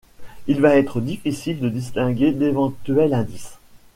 Il 0.47 0.61
va 0.61 0.77
être 0.77 0.99
difficile 0.99 1.59
de 1.59 1.69
distinguer 1.69 2.31
d’éventuels 2.31 3.13
indices. 3.13 3.59